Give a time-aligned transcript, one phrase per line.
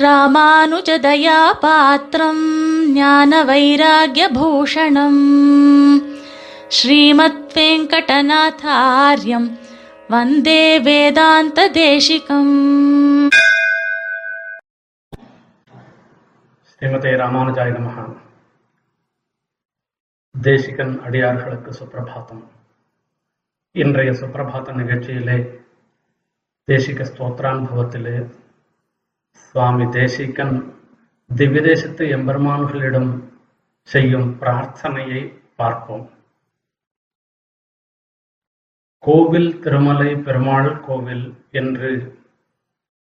[0.00, 1.24] ராமானுஜதயாபாத்திரம்
[2.94, 5.22] ஞான வைராகியபூஷணம்
[6.70, 9.48] ஸ்ரீமத் வெங்கடநாதாரியம்
[10.10, 12.54] வந்தே வேதாந்த தேசிகம்
[16.70, 18.04] ஸ்ரீமதே ராமானுஜாய நமகா
[20.34, 22.44] தேசிகன் அடியார்களுக்கு சுப்பிரபாதம்
[23.74, 25.38] இன்றைய சுப்பிரபாத நிகழ்ச்சியிலே
[26.68, 28.14] தேசிக ஸ்தோத்ரானுபவத்திலே
[29.46, 30.56] சுவாமி தேசிகன்
[31.30, 33.10] திவ்யதேசத்து எம்பெருமான்களிடம்
[33.88, 35.22] செய்யும் பிரார்த்தனையை
[35.56, 36.06] பார்ப்போம்.
[39.04, 41.26] கோவில் திருமலை பெருமாள் கோவில்
[41.60, 41.90] என்று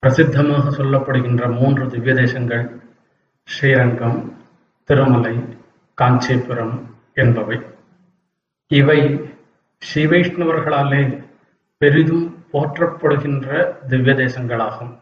[0.03, 2.65] பிரசித்தமாக சொல்லப்படுகின்ற மூன்று திவ்ய தேசங்கள்
[3.49, 4.21] ஸ்ரீரங்கம்
[4.89, 5.35] திருமலை
[5.99, 6.77] காஞ்சிபுரம்
[7.15, 7.59] என்பவை.
[8.71, 9.01] இவை
[9.83, 11.03] ஸ்ரீ வைஷ்ணவர்களாலே
[11.81, 13.49] பெரிதும் போற்றப்படுகின்ற
[13.89, 14.93] திவ்ய தேசங்களாகும்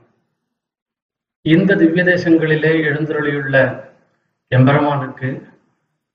[1.44, 3.56] இந்த திவ்ய தேசங்களிலே எழுந்தருளியுள்ள
[4.52, 5.28] எம்பெருமானுக்கு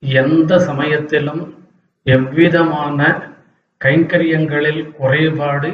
[0.00, 1.42] எந்த சமயத்திலும்
[2.06, 3.00] எவ்விதமான
[3.80, 5.70] கைங்கரியங்களில் குறைபாடு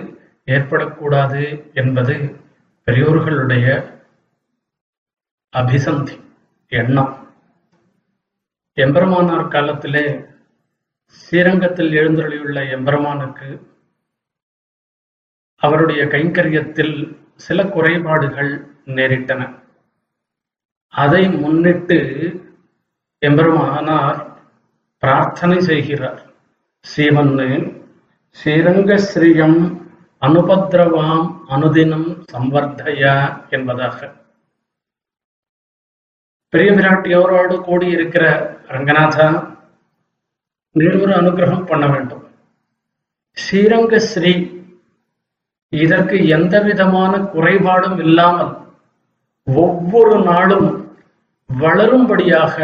[0.46, 1.42] ஏற்படக்கூடாது
[1.74, 2.14] என்பது
[2.86, 3.66] பெரியோர்களுடைய
[5.52, 6.14] அபிசந்தி
[6.72, 7.12] எண்ணம்.
[8.76, 10.04] எம்பெருமானார் காலத்திலே
[11.06, 13.48] ஸ்ரீரங்கத்தில் எழுந்தருளியுள்ள எம்பெருமானுக்கு
[15.62, 16.94] அவருடைய கைங்கரியத்தில்
[17.36, 18.52] சில குறைபாடுகள்
[18.96, 19.42] நேரிட்டன.
[20.94, 21.98] அதை முன்னிட்டு
[23.22, 24.20] எம்பெருமானார்
[25.02, 26.22] பிரார்த்தனை செய்கிறார்.
[26.84, 27.48] ஸ்ரீமன்னு
[28.36, 29.58] ஸ்ரீரங்க ஸ்ரீயம்
[30.22, 33.14] அனுபத்ரவாம் அனுதினம் சம்வர்தயா
[33.50, 33.98] என்பதாக.
[36.52, 38.24] பெரிய பிராட்டியோரோடு கூடி இருக்கிற
[38.68, 39.28] ரங்கநாதா
[40.76, 42.24] நீர் ஒரு அனுகிரகம் பண்ண வேண்டும்.
[43.36, 44.32] ஸ்ரீரங்க ஸ்ரீ
[45.72, 48.52] இதற்கு எந்த விதமான குறைபாடும் இல்லாமல்
[49.46, 50.96] ஒவ்வொரு நாளும்
[51.60, 52.56] வளரும்படியாக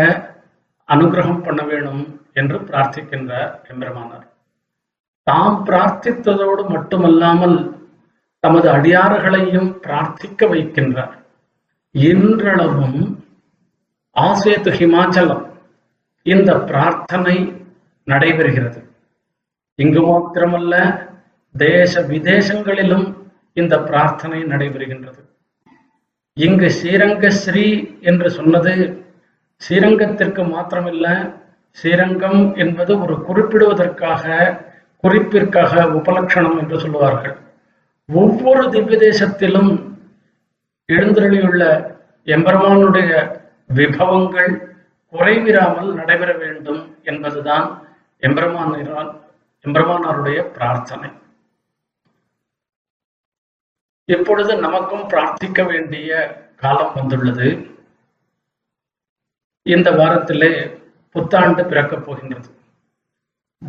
[0.89, 4.27] அனுகிரகம் பண்ண வேணும் என்று பிரார்த்திக்கின்றார் எம்பெருமானார்.
[5.23, 7.87] தாம் பிரார்த்தித்ததோடு மட்டுமல்லாமல்
[8.39, 11.17] தமது அடியார்களையும் பிரார்த்திக்க வைக்கின்றார்.
[11.91, 13.25] இன்றளவும்
[14.17, 15.45] ஆசேத்து ஹிமாச்சலம்
[16.23, 17.53] இந்த பிரார்த்தனை
[18.07, 18.81] நடைபெறுகிறது.
[19.75, 21.05] இங்கு மாத்திரமல்ல
[21.55, 23.17] தேச விதேசங்களிலும்
[23.53, 25.21] இந்த பிரார்த்தனை நடைபெறுகின்றது.
[26.37, 27.65] இங்கு ஸ்ரீரங்க ஸ்ரீ
[28.01, 28.73] என்று சொன்னது
[29.63, 31.07] ஸ்ரீரங்கத்திற்கு மாத்திரமில்ல
[31.71, 34.25] ஸ்ரீரங்கம் என்பது ஒரு குறிப்பிடுவதற்காக
[35.05, 37.37] குறிப்பிற்காக உபலட்சணம் என்று சொல்லுவார்கள்.
[38.09, 39.71] ஒவ்வொரு திவ்ய தேசத்திலும்
[40.89, 41.63] எழுந்தருளியுள்ள
[42.25, 43.11] எம்பெருமானுடைய
[43.67, 44.53] விபவங்கள்
[45.13, 47.67] குறைவிராமல் நடைபெற வேண்டும் என்பதுதான்
[48.23, 49.11] எம்பெருமானார்
[49.65, 51.09] எம்பெருமானாருடைய பிரார்த்தனை.
[54.07, 56.11] இப்பொழுது நமக்கும் பிரார்த்திக்க வேண்டிய
[56.57, 57.67] காலம் வந்துள்ளது?
[59.63, 60.81] இந்த வாரத்திலே
[61.11, 62.49] புத்தாண்டு பிறக்கப் போகின்றது.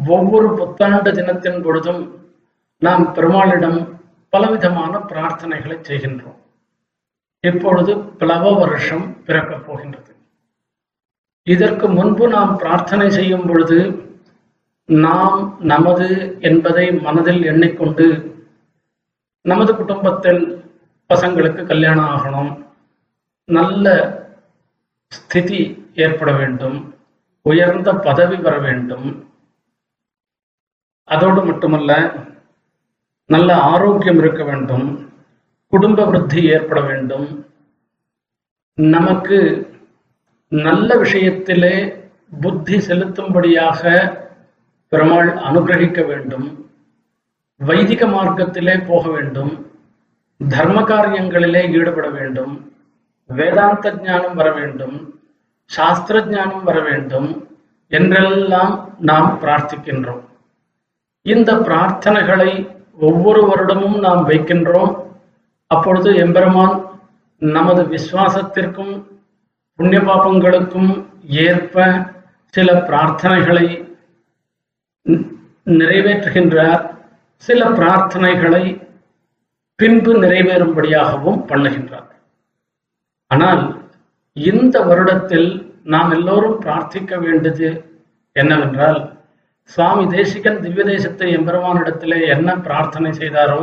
[0.07, 2.29] ஒவ்வொரு புத்தாண்டு தினத்தின் பொழுதும்
[2.79, 3.99] நாம் பெருமாளிடம்
[4.29, 6.37] பலவிதமான பிரார்த்தனைகளை செய்கின்றோம்.
[7.39, 10.15] இப்பொழுது பிளவ வருஷம் பிறக்கப் போகின்றது.
[11.43, 13.79] இதற்கு முன்பு நாம் பிரார்த்தனை செய்யும் பொழுது
[14.85, 18.05] நாம் நமது என்பதை மனதில் எண்ணிக்கொண்டு
[19.47, 20.41] நமது குடும்பத்தில்
[21.09, 22.65] பசங்களுக்கு கல்யாணம் ஆகணும்.
[23.45, 23.85] நல்ல
[25.07, 26.95] ஸ்திதி ஏற்பட வேண்டும்.
[27.41, 29.29] உயர்ந்த பதவி பெற வேண்டும்.
[31.03, 32.13] அதோடு மட்டுமல்ல
[33.25, 35.09] நல்ல ஆரோக்கியம் இருக்க வேண்டும்.
[35.67, 37.45] குடும்ப விருத்தி ஏற்பட வேண்டும்.
[38.73, 39.39] நமக்கு
[40.49, 42.03] நல்ல விஷயத்திலே
[42.41, 44.13] புத்தி செலுத்தும்படியாக
[44.87, 46.66] பெருமாள் அனுகிரகிக்க வேண்டும்.
[47.61, 49.65] வைதிக மார்க்கத்திலே போக வேண்டும்
[50.47, 52.71] தர்ம காரியங்களிலே ஈடுபட வேண்டும்
[53.25, 55.15] வேதாந்த ஞானம் வர வேண்டும்
[55.65, 57.45] சாஸ்திர ஞானம் வர வேண்டும்
[57.87, 60.23] என்றெல்லாம் நாம் பிரார்த்திக்கின்றோம்.
[61.21, 62.51] இந்த பிரார்த்தனைகளை
[62.99, 64.93] ஒவ்வொரு வருடமும் நாம் வைக்கின்றோம்.
[65.67, 66.75] அப்பொழுது எம்பெருமான்
[67.37, 68.93] நமது விசுவாசத்திற்கும்
[69.75, 70.91] புண்ணிய பாபங்களுக்கும்
[71.25, 72.05] ஏற்ப
[72.53, 73.67] சில பிரார்த்தனைகளை
[75.65, 76.96] நிறைவேற்றுகின்றார்.
[77.43, 78.63] சில பிரார்த்தனைகளை
[79.79, 82.09] பின்பு நிறைவேறும்படியாகவும் பண்ணுகின்றார்.
[83.31, 83.63] ஆனால்
[84.35, 85.49] இந்த வருடத்தில்
[85.93, 87.69] நாம் எல்லோரும் பிரார்த்திக்க வேண்டியது
[88.35, 88.99] என்னவென்றால்
[89.69, 93.61] சுவாமி தேசிகன் திவ்ய தேசத்தை எம்பெருமானிடத்திலே என்ன பிரார்த்தனை செய்தாரோ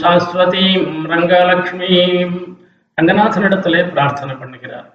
[0.00, 2.56] சாஸ்வதீம் ரங்கலக்ஷ்மீம்
[2.98, 4.90] ரங்கநாதனிடத்திலே பிரார்த்தனை பண்ணுகிறார்.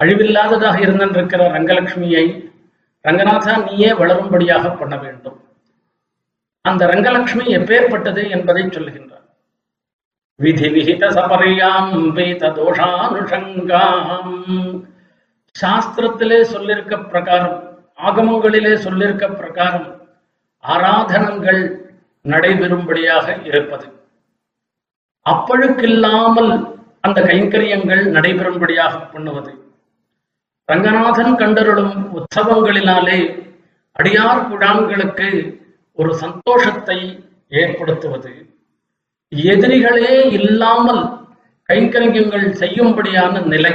[0.00, 2.54] அழிவில்லாததாக இருந்திருக்கிற ரங்கலட்சுமியை
[3.04, 5.45] ரங்கநாதா நீயே வளரும்படியாக பண்ண வேண்டும்.
[6.68, 9.24] அந்த ரங்கலட்சுமி எப்பேற்பட்டது என்பதை சொல்லுகின்றார்.
[10.40, 14.32] விதி விகித சபரியாம் வேத தோஷானுஷங்காம்.
[15.56, 17.58] சாஸ்திரத்திலே சொல்லிருக்க பிரகாரம்
[18.06, 19.88] ஆகமங்களிலே சொல்லிருக்க பிரகாரம்
[20.64, 21.62] ஆராதனங்கள்
[22.24, 23.86] நடைபெறும்படியாக இருப்பது.
[25.26, 26.52] அப்பழுக்கில்லாமல்
[27.00, 29.52] அந்த கைங்கரியங்கள் நடைபெறும்படியாக பண்ணுவது.
[30.68, 33.18] ரங்கநாதன் கண்டருளும் உற்சவங்களினாலே
[33.96, 35.28] அடியார் குழான்களுக்கு
[35.96, 38.32] ஒரு சந்தோஷத்தை ஏற்படுத்துவது.
[39.36, 41.02] எதிரிகளே இல்லாமல்
[41.72, 43.72] கைங்கரியங்கள் செய்யும்படியான நிலை.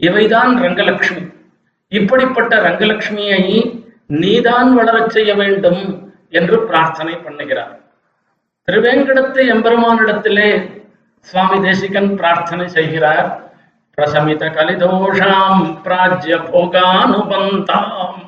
[0.00, 1.24] இவைதான் ரங்கலட்சுமி.
[1.88, 3.42] இப்படிப்பட்ட ரங்கலட்சுமியை
[4.06, 7.74] நீதான் வளரச் செய்ய வேண்டும் என்று பிரார்த்தனை பண்ணுகிறார்.
[8.68, 10.50] திருவேங்கடத்து எம்பெருமானிடத்திலே
[11.20, 13.28] சுவாமி தேசிகன் பிரார்த்தனை செய்கிறார்.
[13.98, 18.20] பிரசமித கலிதோஷாம் பிராஜ்ய போகானுபந்தாம்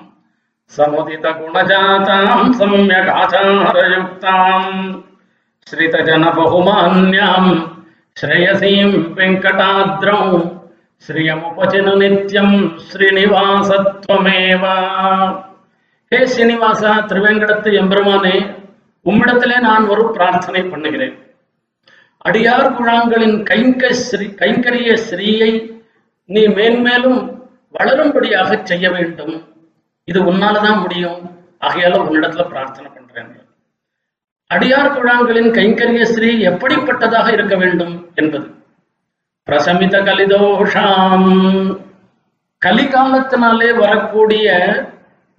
[0.72, 4.70] சமுதித குணஜாதாம் சம்யக் ஆச்சாரயுக்தாம்
[5.68, 5.80] वेङ्कटाद्रौ
[6.56, 7.32] श्रियमुपचिनु
[8.16, 10.20] ஸ்ரேயசீம் வெங்கடாத்ரௌ
[12.90, 14.64] ஸ்ரீனிவாசத்வமேவ
[16.12, 18.36] ஹே ஸ்ரீனிவாசா திருவேங்கடத்து எம்பெருமானே
[19.06, 21.16] உம்மிடத்திலே நான் ஒரு பிரார்த்தனை பண்ணுகிறேன்.
[22.28, 25.52] அடியார் குழாங்களின் கைங்க ஸ்ரீ கைங்கரிய ஸ்ரீயை
[26.30, 27.20] நீ மேன்மேலும்
[27.76, 29.36] வளரும்படியாக செய்ய வேண்டும்.
[30.10, 31.44] இது உன்னாலதான் முடியும்.
[31.60, 33.48] ஆகையால உன்னிடத்துல பிரார்த்தனை பண்றேன்.
[34.54, 38.54] அடியார் குழாங்களின் கைங்கரிய ஸ்ரீ எப்படிப்பட்டதாக இருக்க வேண்டும் என்பது.
[39.44, 41.80] பிரசமித கலிதோஷாம்.
[42.66, 44.48] கலிகாலத்தினாலே வரக்கூடிய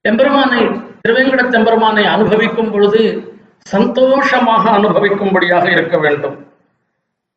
[0.00, 3.32] எம்பெருமானை திருவேங்கட எம்பெருமானை அனுபவிக்கும் பொழுது
[3.62, 6.46] சந்தோஷமாக அனுபவிக்கும்படியாக இருக்க வேண்டும்.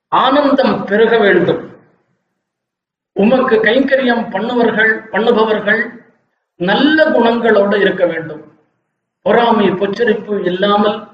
[0.08, 1.70] ஆனந்தம் பெருக வேண்டும்.
[3.14, 6.00] உமக்கு கைங்கரியம் பண்ணுவர்கள் பண்ணுபவர்கள்
[6.56, 8.44] நல்ல குணங்களோடு இருக்க வேண்டும்.
[9.22, 11.08] பொறாமை பொச்சரிப்பு இல்லாமல்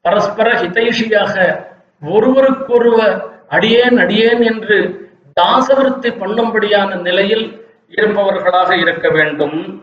[0.00, 1.64] பரஸ்பர ஹிதைஷியாக
[2.02, 5.08] ஒருவருக்கொருவர் அடியேன் அடியேன் என்று
[5.40, 9.82] தாசவருத்தி பண்ணும்படியான நிலையில் இருப்பவர்களாக இருக்க வேண்டும்.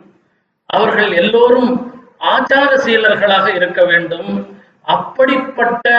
[0.66, 4.57] அவர்கள் எல்லோரும் ஆச்சார சீலர்களாக இருக்க வேண்டும்.
[4.88, 5.90] அப்படிப்பட்ட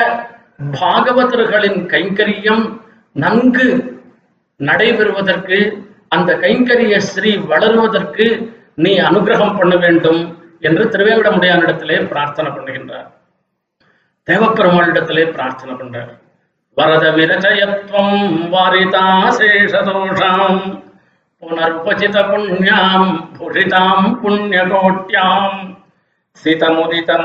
[0.81, 2.81] பாகவதர்களின் கைங்கரியம்
[3.12, 4.00] நன்கு
[4.61, 13.06] நடைபெறுவதற்கு அந்த கைங்கரிய ஸ்ரீ வளருவதற்கு நீ அனுகிரகம் பண்ண வேண்டும் என்று திருவேங்கடமுடியானிடத்திலே பிரார்த்தனை பண்ணுகின்றார்.
[14.26, 16.19] தேவப்பெருமாளிடத்திலே பிரார்த்தனை பண்றார்.
[16.76, 20.82] வரத விரஜயத்வம் வாரிதாசேஷதோஷாம்
[21.43, 25.76] புனருபசித புண்ணியாம் புரிதாம் புண்ணியகோட்யாம்
[26.44, 27.17] சிதமுதித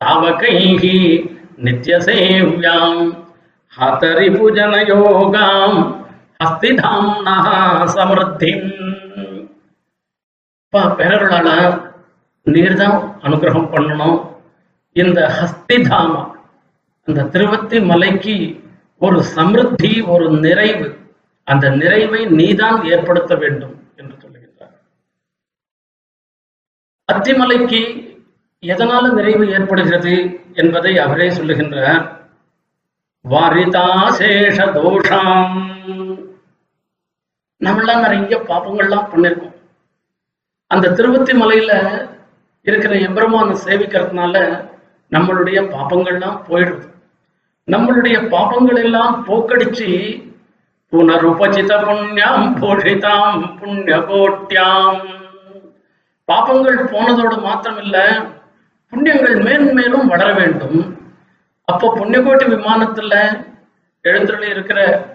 [0.00, 0.96] மனோபிஹி தாவகைஹி
[1.64, 3.02] நித்யசேவ்யாம்
[4.90, 5.78] யோகாம்
[6.40, 7.36] ஹஸ்திதாம்னா
[7.94, 8.66] சமிருத்திம்
[10.98, 11.48] பேரருளால
[12.46, 14.18] நீர்தான் அனுகிரகம் பண்ணணும்.
[14.92, 16.22] இந்த ஹஸ்திதாமா
[17.08, 18.36] அந்த திருவத்தி மலைக்கு
[18.98, 20.88] ஒரு சமிருத்தி ஒரு நிறைவு
[21.44, 24.74] அந்த நிறைவை நீதான் ஏற்படுத்த வேண்டும் என்று சொல்லுகின்றார்.
[27.08, 27.80] அத்திமலைக்கு
[28.66, 32.04] எதனால நிறைவு ஏற்படுகிறது என்பதை அவரே சொல்லுகின்றார்.
[33.28, 35.56] வாரிதாசேஷ தோஷாம்.
[37.64, 39.54] நம்மளாம் நிறைய பாப்பங்கள்லாம் பண்ணிருக்கோம்.
[40.66, 41.72] அந்த திருவத்தி மலையில
[42.62, 44.34] இருக்கிற எம்பெருமான சேவிக்கிறதுனால
[45.10, 46.94] நம்மளுடைய பாப்பங்கள்லாம் போயிடுது.
[47.66, 49.90] நம்மளுடைய பாப்பங்கள் எல்லாம் போக்கடிச்சு
[50.92, 55.00] புனருபசித புண்ணியம் போஷிதாம் புண்ணிய கோட்டியாம்
[56.24, 57.98] பாப்பங்கள் போனதோடு மாத்திரமில்ல
[58.90, 60.98] புண்ணியங்கள் மேன்மேலும் வளர வேண்டும்.
[61.64, 63.44] அப்போ புண்ணியகோட்டி விமானத்துல
[64.02, 65.06] எழுந்தருளி இருக்கிற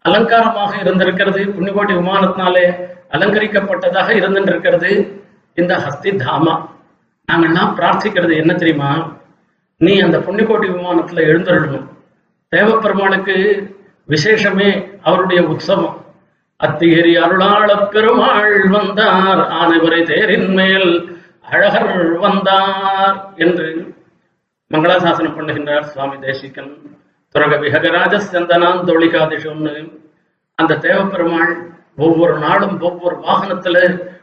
[0.00, 1.40] அலங்காரமாக இருந்திருக்கிறது.
[1.40, 5.22] புண்ணியகோட்டி விமானத்தினாலே அலங்கரிக்கப்பட்டதாக இருந்திருக்கிறது.
[5.54, 6.68] இந்த ஹஸ்தி தாமா.
[7.32, 9.12] நாங்கள்லாம் பிரார்த்திக்கிறது என்ன தெரியுமா?
[9.76, 11.86] நீ அந்த புண்ணியகோட்டி விமானத்துல எழுந்தருளணும்
[12.56, 13.70] தேவப்பெருமானுக்கு
[14.08, 16.04] விசேஷமே அவருடைய உற்சவம்.
[16.64, 19.38] அத்திகரி அருளாள பெருமாள் வந்தார்.
[19.38, 21.15] ஆனைவரை தேரின் மேல்
[21.50, 23.68] அழகர் வந்தார் என்று
[24.70, 26.72] மங்களாசாசனம் பண்ணுகின்றார் சுவாமி தேசிகன்.
[27.34, 29.74] துரக விஹகராஜ சந்தனான் தொழிகாதிஷம்னு.
[30.58, 31.52] அந்த தேவப்பெருமாள்
[31.96, 33.76] ஒவ்வொரு நாளும் ஒவ்வொரு வாகனத்துல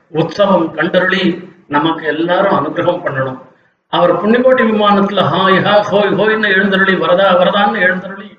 [0.10, 1.24] உற்சவம் கண்டருளி
[1.68, 3.40] நமக்கு எல்லாரும் அனுகிரகம் பண்ணணும்.
[3.94, 8.30] அவர் புண்ணியகோட்டி விமானத்துல ஹாய் ஹா ஹோய் ஹோய்னு எழுந்தருளி வரதா வரதான்னு எழுந்தருளி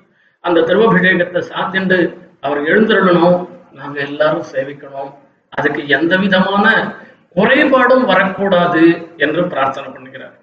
[0.43, 1.99] அந்த திருவபிஷேகத்தை சாத்திண்டு
[2.41, 3.37] அவர் எழுந்தருளணும்.
[3.73, 5.11] நாங்க எல்லாரும் சேவிக்கணும்.
[5.49, 6.65] அதுக்கு எந்த விதமான
[7.35, 8.83] குறைபாடும் வரக்கூடாது
[9.25, 10.35] என்று பிரார்த்தனை பண்ணுகிறார்.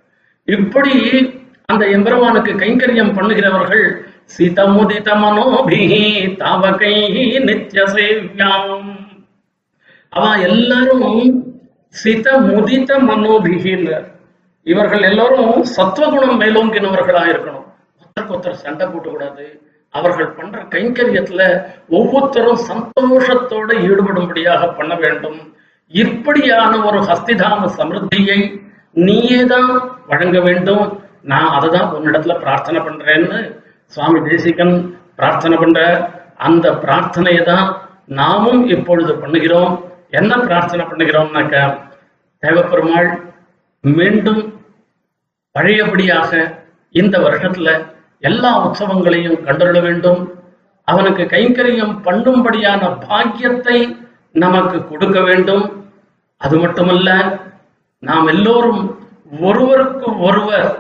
[0.56, 0.94] இப்படி
[1.72, 3.87] அந்த எம்பெருமானுக்கு கைங்கரியம் பண்ணுகிறவர்கள்
[4.37, 6.04] சிதமுதித மனோபிஹி
[6.42, 6.94] தவகை
[7.49, 8.88] நித்ய சேவியாம்.
[10.12, 11.20] அவ எல்லாரும்
[12.02, 14.08] சித முதித்த மனோபிகின்றார்
[14.66, 17.66] இவர்கள் எல்லாரும் சத்துவகுணம் மேலோங்கினவர்களா இருக்கணும்.
[18.00, 19.46] ஒருத்தருக்கு ஒருத்தர் சண்டை போட்டக்கூடாது.
[19.94, 21.42] அவர்கள் பண்ற கைங்கரியத்துல
[21.99, 25.40] ஒவ்வொருத்தரும் சந்தோஷத்தோட ஈடுபடும்படியாக பண்ண வேண்டும்.
[26.00, 28.38] இப்படியான ஒரு ஹஸ்திதாம சமிருத்தியை
[29.06, 29.70] நீயே தான்
[30.11, 30.84] வழங்க வேண்டும்.
[31.30, 33.38] நான் அதை தான் உன்னிடத்துல பிரார்த்தனை பண்றேன்னு
[33.94, 34.75] சுவாமி தேசிகன்
[35.18, 35.80] பிரார்த்தனை பண்ற
[36.46, 37.66] அந்த பிரார்த்தனையை தான்
[38.20, 39.75] நாமும் இப்பொழுது பண்ணுகிறோம்.
[40.20, 41.56] என்ன பிரார்த்தனை பண்ணுகிறோம்னாக்க
[42.42, 43.11] தேவப்பெருமாள்
[43.84, 44.42] மீண்டும்
[45.54, 46.30] பழையபடியாக
[46.94, 47.70] இந்த வருஷத்துல
[48.30, 50.20] எல்லா உற்சவங்களையும் கண்டருள வேண்டும்.
[50.88, 53.78] அவனுக்கு கைங்கரியம் பண்ணும்படியான பாக்கியத்தை
[54.44, 55.64] நமக்கு கொடுக்க வேண்டும்.
[56.42, 57.11] அது மட்டுமல்ல
[58.02, 58.82] நாம் எல்லோரும்
[59.40, 60.70] ஒருவருக்கு ஒருவர்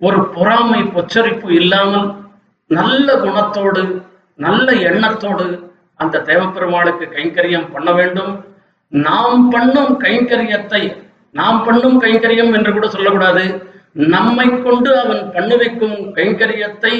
[0.00, 2.08] ஒரு பொறாமை பொச்சரிப்பு இல்லாமல்
[2.70, 3.82] நல்ல குணத்தோடு
[4.38, 5.46] நல்ல எண்ணத்தோடு
[6.00, 8.32] அந்த தேவப்பெருமாளுக்கு கைங்கரியம் பண்ண வேண்டும்.
[8.92, 10.82] நாம் பண்ணும் கைங்கரியத்தை
[11.34, 13.44] நாம் பண்ணும் கைங்கரியம் என்று கூட சொல்லக்கூடாது.
[14.14, 16.92] நம்மை கொண்டு அவன் பண்ண வைக்கும் கைங்கரியத்தை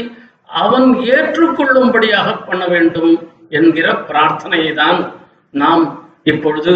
[0.63, 3.13] அவன் ஏற்றுக்கொள்ளும்படியாக பண்ண வேண்டும்
[3.59, 5.01] என்கிற பிரார்த்தனையை தான்
[5.55, 5.85] நாம்
[6.33, 6.75] இப்பொழுது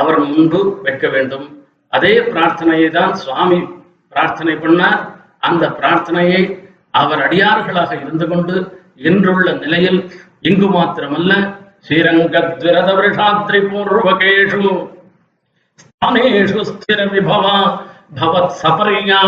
[0.00, 1.46] அவர் முன்பு வைக்க வேண்டும்.
[1.92, 3.60] அதே பிரார்த்தனையை தான் சுவாமி
[4.12, 5.00] பிரார்த்தனை பண்ணார்.
[5.48, 6.42] அந்த பிரார்த்தனையை
[7.00, 8.54] அவர் அடியார்களாக இருந்து கொண்டு
[9.08, 10.00] இன்றுள்ள நிலையில்
[10.48, 11.32] இங்கு மாத்திரமல்ல
[11.86, 14.72] ஸ்ரீரங்கத்விரத விருஷாத்ரி பூர்வகேஷு
[15.82, 17.56] ஸ்தானேஷு ஸ்திர விபவா
[18.18, 19.20] பவத் சபரியா.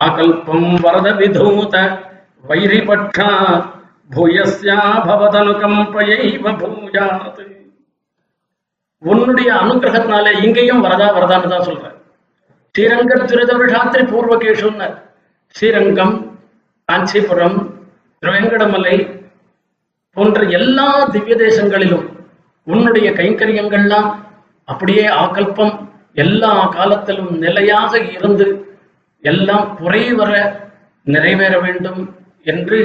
[0.00, 1.74] அகல்பம் வரத விதூத
[2.48, 3.30] வைரிபட்சா
[4.14, 7.40] பூயஸ்யா பவதனுகம்பயைவ பூயாத்
[9.02, 11.94] உன்னுடைய அனுகிரகத்தினாலே இங்கேயும் வரதா வரதான்னு தான் சொல்றேன்.
[12.74, 14.88] ஸ்ரீரங்க திருதவிஷாத்திரி பூர்வகேஷுன்னு
[15.54, 16.14] ஸ்ரீரங்கம்
[16.88, 17.58] காஞ்சிபுரம்
[18.22, 18.96] திருவேங்கடமலை
[20.16, 22.06] போன்ற எல்லா திவ்ய தேசங்களிலும்
[22.66, 24.08] உன்னுடைய கைங்கரியங்கள்லாம்
[24.68, 25.74] அப்படியே ஆகல்பம்
[26.16, 28.46] எல்லா காலத்திலும் நிலையாக இருந்து
[29.24, 30.32] எல்லாம் குறைவர
[31.06, 32.00] நிறைவேற வேண்டும்
[32.46, 32.78] என்று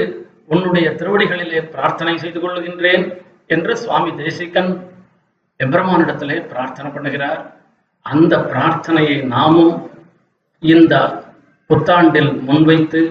[0.48, 3.04] உன்னுடைய திருவடிகளிலே பிரார்த்தனை செய்து கொள்கின்றேன்
[3.46, 4.70] என்று சுவாமி தேசிகன்
[5.62, 7.42] எம்பெருமானிடத்திலே பிரார்த்தனை பண்ணுகிறார்.
[8.06, 9.74] அந்த பிரார்த்தனையை நாமும்
[10.62, 10.94] இந்த
[11.70, 13.02] புத்தாண்டில் முன்வைத்து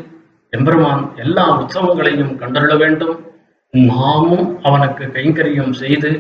[0.54, 3.16] எம்பெருமான் எல்லா உற்சவங்களையும் கண்டருள வேண்டும்.
[3.74, 6.12] நாமும் அவனுக்கு கைங்கரியம் செய்து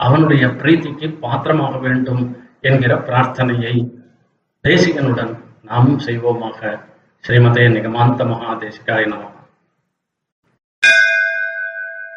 [0.00, 2.22] அவனுடைய பிரீத்திக்கு பாத்திரமாக வேண்டும்
[2.68, 3.74] என்கிற பிரார்த்தனையை
[4.64, 5.32] தேசிகனுடன்
[5.70, 6.60] நாமும் செய்வோமாக.
[7.24, 9.33] ஸ்ரீமதே நிகமாந்த மகாதேசிகாய நமக்கு